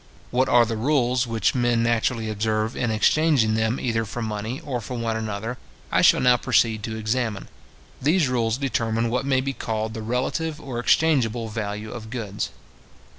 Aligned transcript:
What 0.31 0.49
are 0.49 0.65
the 0.65 0.77
rules 0.77 1.27
which 1.27 1.53
men 1.53 1.83
naturally 1.83 2.27
observe, 2.27 2.75
in 2.75 2.89
exchanging 2.89 3.53
them 3.53 3.79
either 3.79 4.03
for 4.03 4.23
money, 4.23 4.59
or 4.61 4.81
for 4.81 4.97
one 4.97 5.15
another, 5.15 5.59
I 5.91 6.01
shall 6.01 6.19
now 6.19 6.37
proceed 6.37 6.81
to 6.85 6.95
examine. 6.95 7.47
These 8.01 8.27
rules 8.27 8.57
determine 8.57 9.11
what 9.11 9.27
may 9.27 9.41
be 9.41 9.53
called 9.53 9.93
the 9.93 10.01
relative 10.01 10.59
or 10.59 10.79
exchangeable 10.79 11.49
value 11.49 11.91
of 11.91 12.09
goods. 12.09 12.49